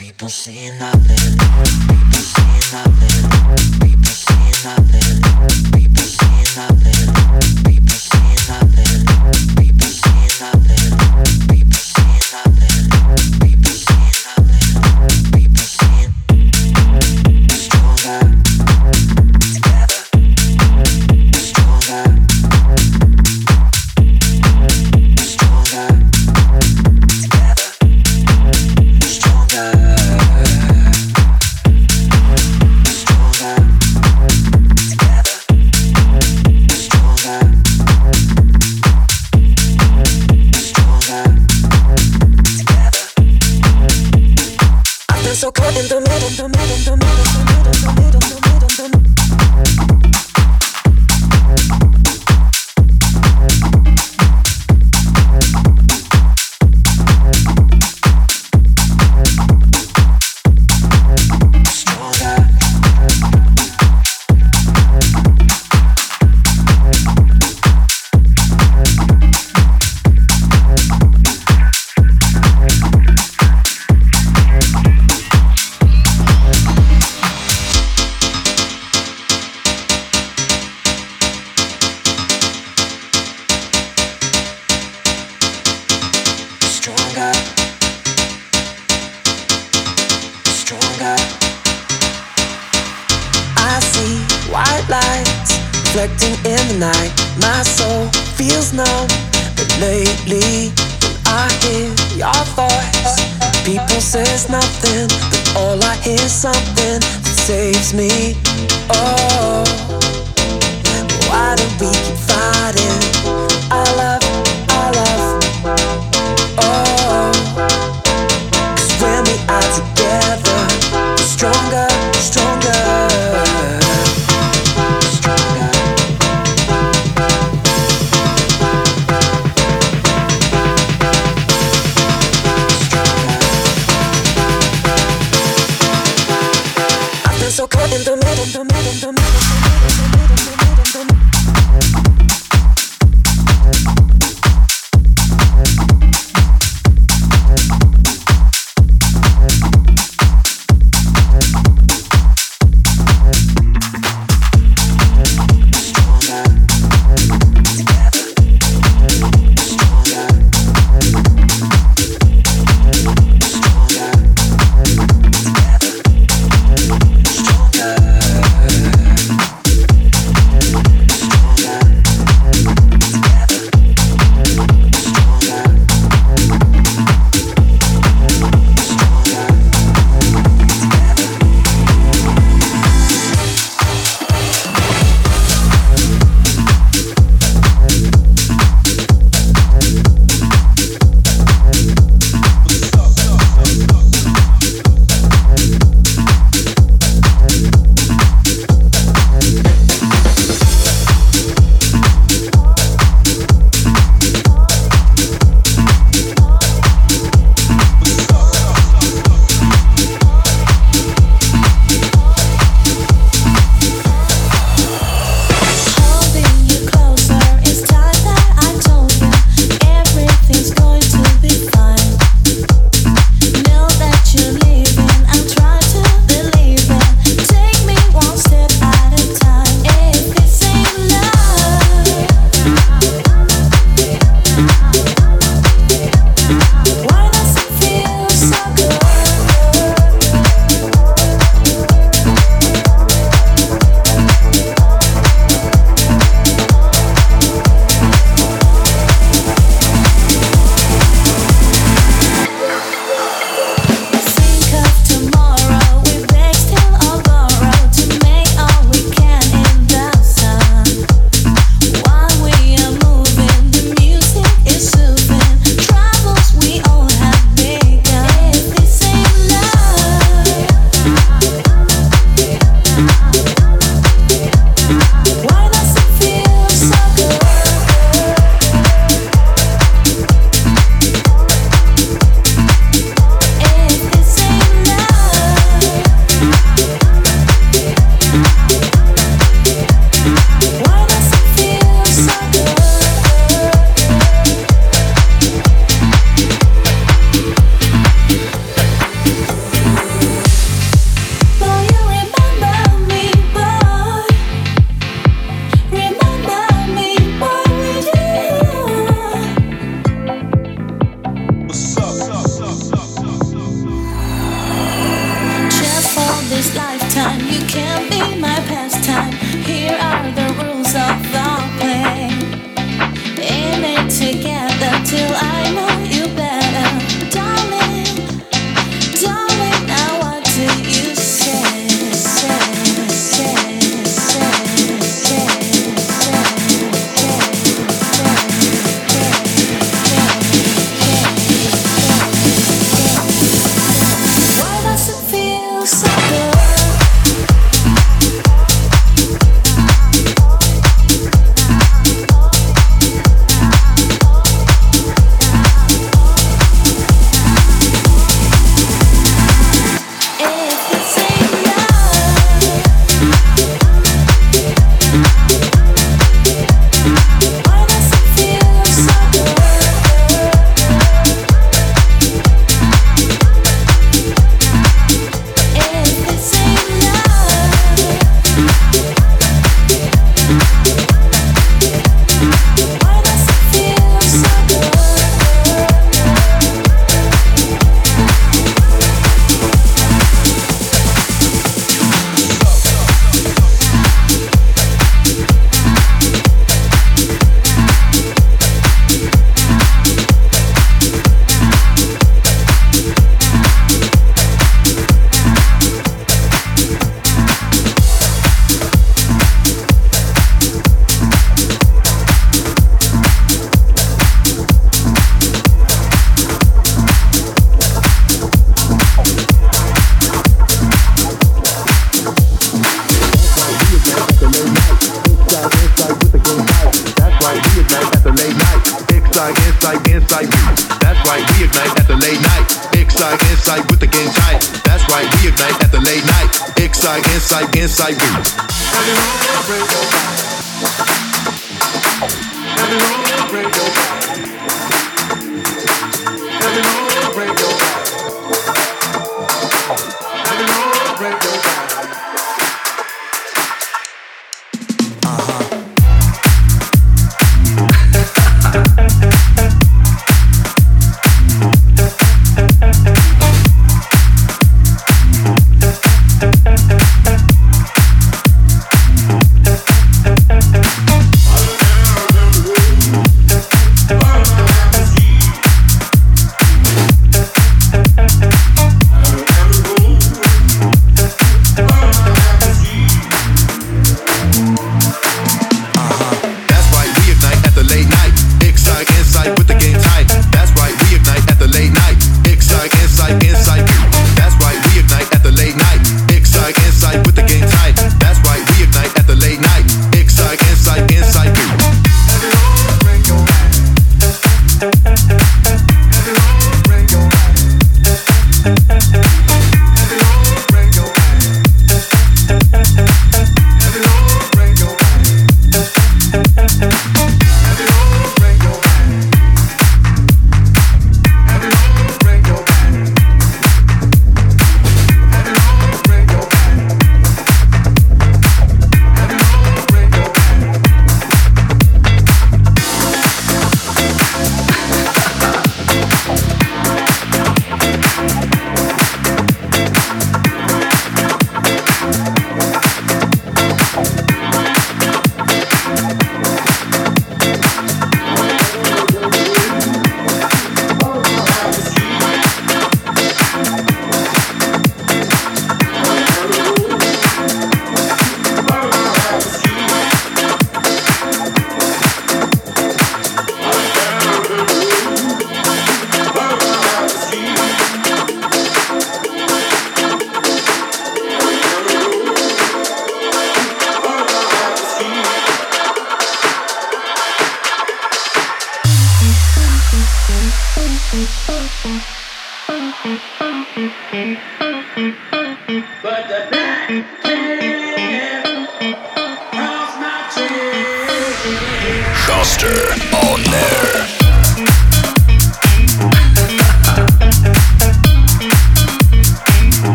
[0.00, 3.29] people see nothing, people see nothing,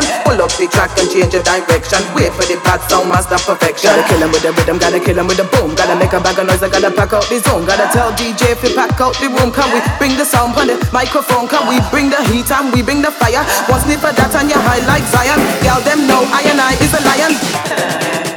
[0.00, 0.22] Zion.
[0.24, 2.02] Pull up the track and change the direction.
[2.14, 3.90] Wait for the bad sound, master perfection.
[3.90, 5.74] Gotta kill him with the rhythm, gotta kill him with the boom.
[5.74, 7.64] Gotta make a bag of noise, I gotta pack out the zone.
[7.66, 9.50] Gotta tell DJ if he pack out the room.
[9.52, 11.48] Can we bring the sound on the microphone?
[11.48, 13.42] Can we bring the heat and we bring the fire?
[13.66, 15.40] One sniff of that and you high like Zion.
[15.64, 18.27] Y'all them know I and I is a lion.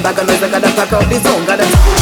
[0.00, 1.99] Bag of noise, I gotta pack out the zone, gotta.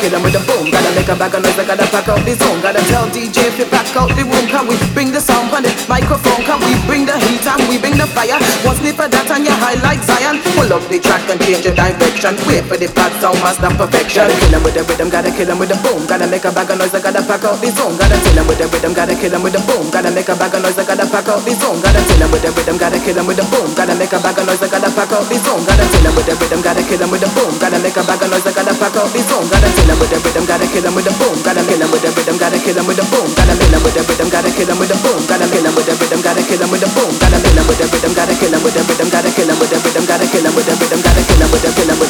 [0.00, 0.72] Kill him with the boom.
[0.72, 2.58] Gotta make a bag of noise, I gotta pack out the zone.
[2.64, 4.46] Gotta tell DJ if you pack out the room.
[4.48, 6.40] Can we bring the sound on the microphone?
[6.48, 8.40] Can we bring the heat and we bring the fire?
[8.64, 10.40] One snip of that and you high like Zion.
[10.56, 12.32] Pull up the track and change the direction.
[12.48, 14.24] Wait for the bad sound, master perfection.
[14.24, 16.00] Gotta kill him with the rhythm, gotta kill him with the boom.
[16.08, 17.94] Gotta make a bag of noise, I gotta pack out the zone.
[18.00, 19.84] Gotta kill him with the rhythm, gotta kill him with the boom.
[19.92, 21.76] Gotta make a bag of noise, I gotta pack out the zone.
[21.84, 23.68] Gotta kill him with the rhythm, gotta kill him with the boom.
[23.76, 25.60] Gotta make a bag of noise, I gotta pack out the zone.
[25.68, 27.52] Gotta kill him with the rhythm, gotta kill him with the boom.
[27.60, 29.59] Gotta make a bag of noise, I gotta pack out the zone.
[30.00, 31.36] Gotta with the rhythm, gotta kill him with the boom.
[31.44, 33.28] Gotta kill him with the rhythm, gotta kill him with the boom.
[33.36, 35.20] Gotta kill him with the rhythm, gotta kill him with the boom.
[35.28, 37.12] Gotta kill him with the rhythm, gotta kill him with the boom.
[37.20, 39.58] Gotta kill him with the rhythm, gotta kill him with the rhythm, gotta kill him
[39.60, 41.62] with the rhythm, gotta kill him with the rhythm, gotta kill him with the with
[41.62, 42.09] the kill him with